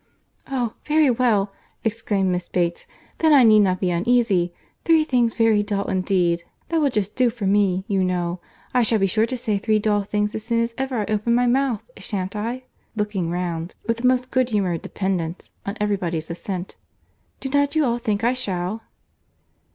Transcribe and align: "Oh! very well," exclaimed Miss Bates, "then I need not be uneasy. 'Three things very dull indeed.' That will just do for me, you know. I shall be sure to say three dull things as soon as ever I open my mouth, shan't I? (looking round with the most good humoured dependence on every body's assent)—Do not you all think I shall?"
"Oh! 0.47 0.73
very 0.83 1.11
well," 1.11 1.53
exclaimed 1.83 2.31
Miss 2.31 2.49
Bates, 2.49 2.87
"then 3.19 3.33
I 3.33 3.43
need 3.43 3.59
not 3.59 3.79
be 3.79 3.91
uneasy. 3.91 4.51
'Three 4.83 5.03
things 5.03 5.35
very 5.35 5.61
dull 5.61 5.85
indeed.' 5.85 6.43
That 6.69 6.79
will 6.81 6.89
just 6.89 7.15
do 7.15 7.29
for 7.29 7.45
me, 7.45 7.85
you 7.87 8.03
know. 8.03 8.41
I 8.73 8.81
shall 8.81 8.97
be 8.97 9.05
sure 9.05 9.27
to 9.27 9.37
say 9.37 9.59
three 9.59 9.77
dull 9.77 10.01
things 10.01 10.33
as 10.33 10.43
soon 10.43 10.59
as 10.61 10.73
ever 10.75 11.01
I 11.01 11.05
open 11.13 11.35
my 11.35 11.45
mouth, 11.45 11.83
shan't 11.97 12.35
I? 12.35 12.63
(looking 12.95 13.29
round 13.29 13.75
with 13.85 13.97
the 13.97 14.07
most 14.07 14.31
good 14.31 14.49
humoured 14.49 14.81
dependence 14.81 15.51
on 15.67 15.77
every 15.79 15.97
body's 15.97 16.31
assent)—Do 16.31 17.49
not 17.49 17.75
you 17.75 17.85
all 17.85 17.99
think 17.99 18.23
I 18.23 18.33
shall?" 18.33 18.81